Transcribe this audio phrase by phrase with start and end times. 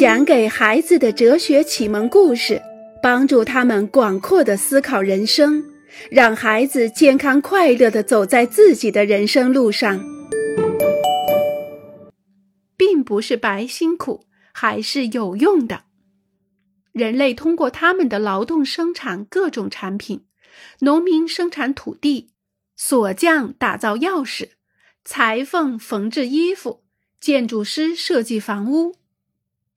[0.00, 2.62] 讲给孩子的哲学启蒙故事，
[3.02, 5.62] 帮助他们广阔的思考人生，
[6.10, 10.02] 让孩子健康快乐的走在自己的人生路上。
[12.78, 14.24] 并不是白辛苦，
[14.54, 15.82] 还是有用的。
[16.92, 20.24] 人类通过他们的劳动生产各种产品，
[20.78, 22.30] 农民生产土地，
[22.74, 24.52] 锁匠打造钥匙，
[25.04, 26.84] 裁缝缝制衣服，
[27.20, 28.94] 建筑师设计房屋。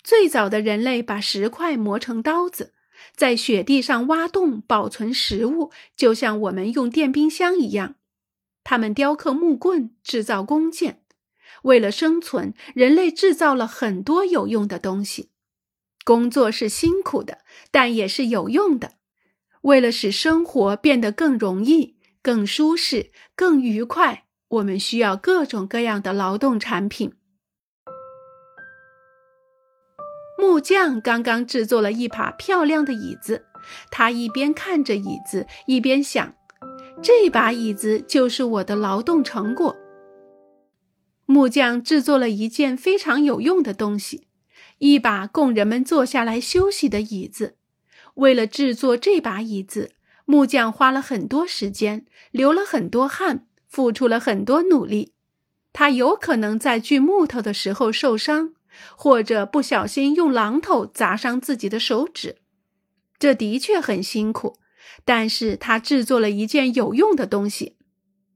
[0.03, 2.73] 最早的人类把石块磨成刀子，
[3.15, 7.95] 在雪地上挖洞保存食物，就像我们用电冰箱一样。
[8.65, 11.01] 他们雕刻木棍，制造弓箭。
[11.63, 15.29] 为了生存，人类制造了很多有用的东西。
[16.03, 17.39] 工作是辛苦的，
[17.71, 18.95] 但也是有用的。
[19.61, 27.13] 为了使生活变得更容易、更舒适、更愉快，我们需要各种各样的劳动产品。
[30.43, 33.45] 木匠刚刚制作了一把漂亮的椅子，
[33.89, 36.35] 他一边看着椅子，一边想：
[37.01, 39.73] 这把椅子就是我的劳动成果。
[41.25, 44.27] 木匠制作了一件非常有用的东西，
[44.79, 47.55] 一把供人们坐下来休息的椅子。
[48.15, 49.91] 为了制作这把椅子，
[50.25, 55.13] 木匠花了很多时间，流了很多汗，付出了很多努力。
[55.71, 58.55] 他有可能在锯木头的时候受伤。
[58.95, 62.37] 或者不小心用榔头砸伤自己的手指，
[63.17, 64.59] 这的确很辛苦。
[65.05, 67.77] 但是他制作了一件有用的东西。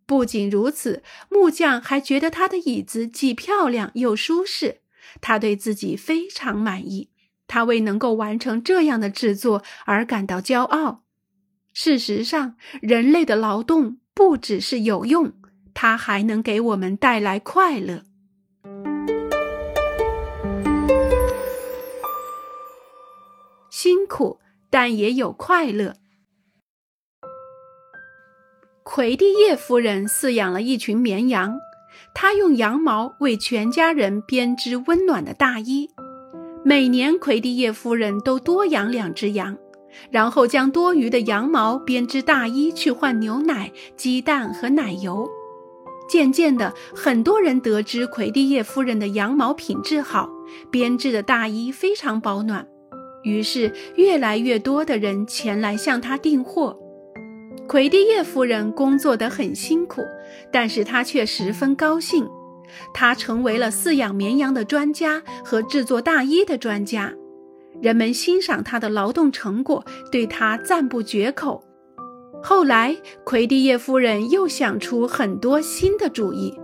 [0.05, 4.79] 不仅如此，木匠还觉得他的椅子既漂亮又舒适，
[5.19, 7.09] 他对自己非常满意。
[7.45, 11.03] 他为能够完成这样的制作而感到骄傲。
[11.73, 15.33] 事实上，人类的劳动不只是有用，
[15.73, 18.05] 它还能给我们带来快乐。
[24.69, 25.95] 但也有快乐。
[28.83, 31.57] 奎蒂叶夫人饲养了一群绵羊，
[32.13, 35.89] 她用羊毛为全家人编织温暖的大衣。
[36.63, 39.57] 每年，奎蒂叶夫人都多养两只羊，
[40.09, 45.29] 然后将多余的羊毛编织大衣去换牛奶、鸡蛋和奶油。
[46.09, 50.29] 渐渐的，很多人得知奎蒂叶夫人的羊毛品质好，
[50.72, 52.67] 编织的大衣非常保暖。
[53.27, 56.79] 于是，越来越多的人前来向他订货。
[57.67, 60.01] 奎蒂叶夫人工作得很辛苦，
[60.51, 62.25] 但是她却十分高兴。
[62.93, 67.13] 她成为了饲养绵羊的专家和制作大衣的专家。
[67.81, 71.61] 人们欣赏她的劳动成果，对她赞不绝口。
[72.41, 72.95] 后来，
[73.25, 76.57] 奎蒂叶夫人又想出很多新的主意，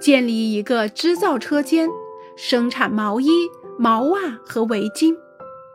[0.00, 1.88] 建立一个织造车间，
[2.36, 3.28] 生产毛衣、
[3.78, 5.14] 毛袜和围巾。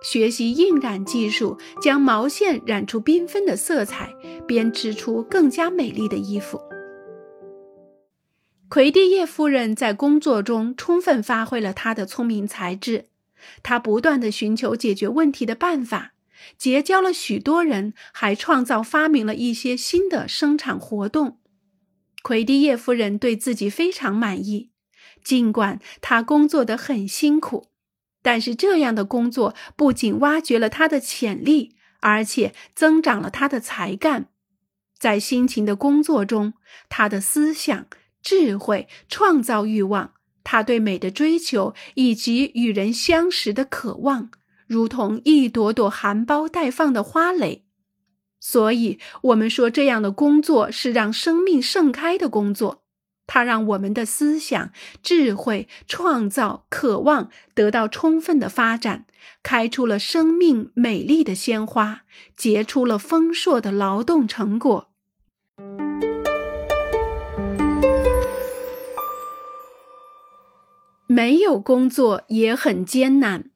[0.03, 4.13] 学习印染技术，将毛线染出缤纷的色彩，
[4.47, 6.61] 编织出更加美丽的衣服。
[8.67, 13.05] 奎蒂叶夫人在工作中充分发挥了她的聪明才智，
[13.63, 16.13] 她不断地寻求解决问题的办法，
[16.57, 21.39] 结交了许多人，还创造发明了一些新的生产活动。
[22.21, 24.71] 奎蒂叶夫人对自己非常满意，
[25.23, 27.67] 尽管她工作得很辛苦。
[28.25, 34.29] 但是这样的工作不仅挖掘了他的潜力，而且增长了他的才干。
[34.97, 36.53] 在辛勤的工作中，
[36.89, 37.85] 他的思想、
[38.23, 44.31] 智慧、创造欲望，他对美的追求以及与人相识的渴望，
[44.65, 47.65] 如同一朵朵含苞待放的花蕾。
[48.39, 52.84] 所以，我们说这样的工作是让生命盛开的工作。
[53.27, 54.71] 它让我们的思想、
[55.01, 59.05] 智慧、创造、渴望得到充分的发展，
[59.41, 62.03] 开出了生命美丽的鲜花，
[62.37, 64.89] 结出了丰硕的劳动成果。
[71.07, 73.51] 没有工作也很艰难。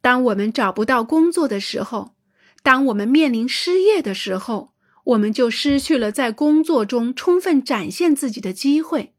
[0.00, 2.14] 当我们找不到工作的时候，
[2.62, 4.71] 当我们面临失业的时候。
[5.04, 9.14] 我们就失去了在工作中充分展现自己的机会。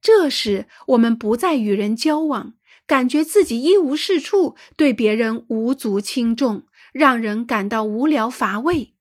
[0.00, 2.54] 这时，我们不再与人交往，
[2.86, 8.94] 感觉自己一无是处，对别人无足轻重，让人感到无聊乏味。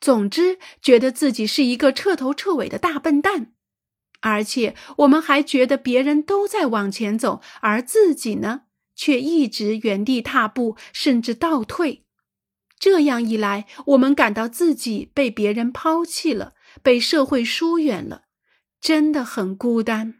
[0.00, 3.52] 总之，觉得自己是一个彻头彻尾的大笨蛋。
[4.20, 8.62] 而且，我们还觉得别人都在往前走，而自己呢，
[8.94, 12.05] 却一直原地踏步，甚至倒退。
[12.78, 16.52] 这样一来，我们感到自己被别人抛弃了，
[16.82, 18.22] 被社会疏远了，
[18.80, 20.16] 真的很孤单。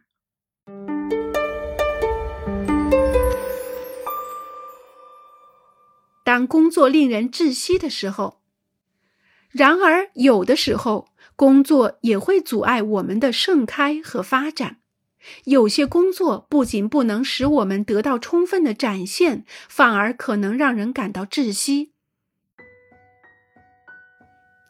[6.25, 8.41] 当工作令人窒息的时候。
[9.51, 14.79] 然而，有的时候，工作也会阻碍我们的盛开和发展。
[15.45, 21.93] 有些工作不仅不能使我们得到充分的展现，反而可能让人感到窒息。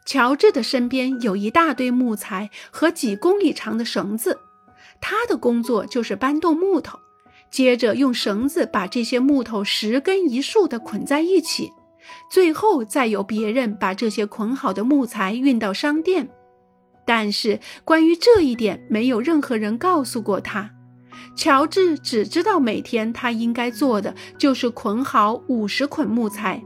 [0.07, 4.39] 乔治的身边有一大堆木材和几公里长的绳子，
[5.01, 6.97] 他的工作就是搬动木头，
[7.51, 11.69] 接着用绳子把这些木头十根一束地捆在一起，
[12.31, 16.29] 最后再由别人把这些捆好的木材运到商店。
[17.05, 20.71] 但是关于这一点，没有任何人告诉过他。
[21.35, 26.63] 乔治只知道每天他应该做的就是捆好五十捆木材。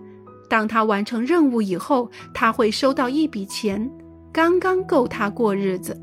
[0.52, 3.90] 当他完成任务以后，他会收到一笔钱，
[4.34, 5.98] 刚刚够他过日子。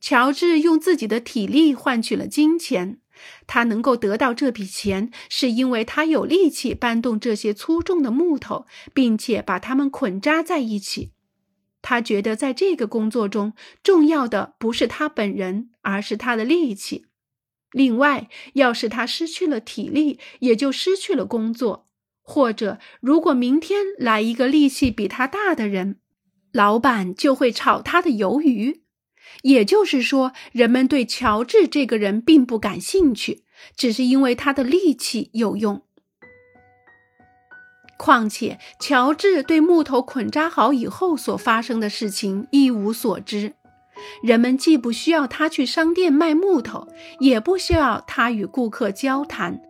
[0.00, 3.00] 乔治用自己的体力换取了金钱。
[3.48, 8.64] 他能够得到这笔钱，是因为他有力气搬动这些粗重的木头，
[8.94, 11.10] 并且把它们捆扎在一起。
[11.82, 17.06] 他觉得，在这个工作中，重要的不是他本人，而是他的力气。
[17.72, 21.86] 另外，要是他失去了体力，也就失去了工作。
[22.22, 25.98] 或者，如果明天来一个力气比他大的人，
[26.52, 28.82] 老板就会炒他的鱿鱼。
[29.42, 33.44] 也就是说，人们对乔治这个人并不感兴趣，
[33.76, 35.82] 只是因为他的力气有用。
[37.98, 43.54] 况且，乔治对木头捆扎好以后所发生的事情一无所知。
[44.22, 46.88] 人们既不需要他去商店卖木头，
[47.20, 49.60] 也不需要他与顾客交谈。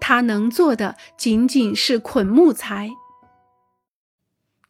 [0.00, 2.90] 他能做的仅仅是捆木材。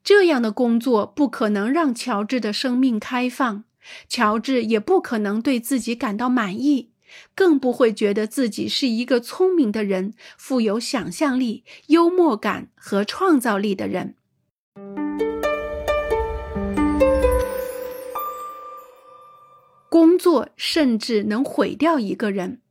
[0.02, 3.64] 这样的工作不可能让乔治的生命开放，
[4.08, 6.92] 乔治也不可能对自己感到满意。
[7.34, 14.14] 更不会觉得自己是一个聪明的人，富有想象力、幽默感和创造力的人。
[19.98, 22.62] 工作甚至能毁掉一个人。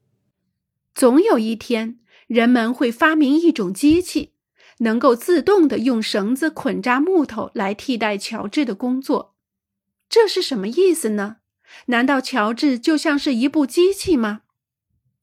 [0.96, 4.32] 总有一天，人们会发明一种机器，
[4.78, 9.36] 能够自动的用绳子捆扎木头来替代乔治的工作。
[10.08, 11.40] 这是什么意思呢？
[11.88, 14.44] 难道乔治就像是一部机器吗？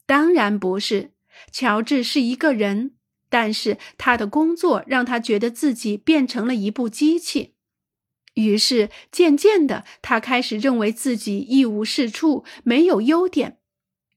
[0.05, 1.13] 当然不是，
[1.51, 2.93] 乔治是一个人，
[3.31, 7.54] 但是他的工作让他觉得自己变成了一部机器。
[8.35, 13.59] 于是渐渐的，他开始认为自己一无是处，没有优点。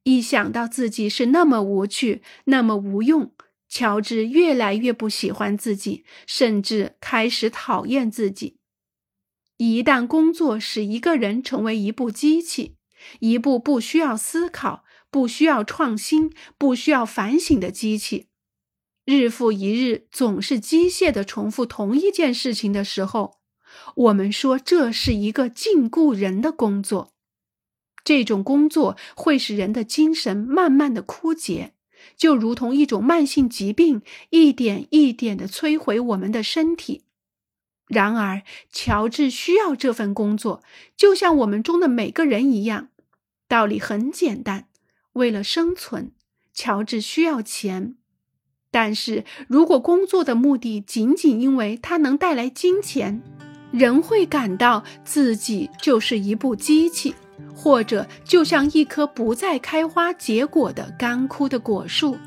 [0.04, 3.34] 一想到自己是那么无趣，那么无用，
[3.68, 8.58] 乔治越来越不喜欢自己，甚至开始讨厌自己。
[9.58, 12.78] 一旦工作使一个人成为一部机器，
[13.20, 18.28] 一部不需要思考、不需要创新、不需要反省的机器，
[19.04, 23.37] 日复一日总是机械的重复同一件事情的时候，
[23.96, 27.12] 我们说这是一个禁锢人的工作。
[28.04, 31.74] 这种工作会使人的精神慢慢的枯竭，
[32.16, 37.04] 就如同一种慢性疾病，一点一点的摧毁我们的身体。
[37.88, 40.62] 然而，乔治需要这份工作，
[40.96, 42.90] 就像我们中的每个人一样。
[43.48, 44.68] 道理很简单，
[45.14, 46.12] 为了生存，
[46.54, 47.96] 乔治需要钱。
[48.72, 53.22] 但是如果工作的目的仅仅因为它能带来金钱，
[53.72, 57.14] 人会感到自己就是一部机器，
[57.56, 62.18] 或者就像一棵不再开花结果的干枯的果树。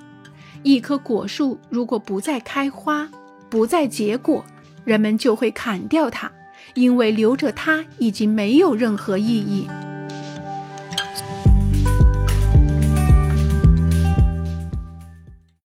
[0.62, 3.08] 一棵果树如果不再开花，
[3.48, 4.44] 不再结果。
[4.84, 6.30] 人们就会砍掉它，
[6.74, 9.66] 因为留着它已经没有任何意义。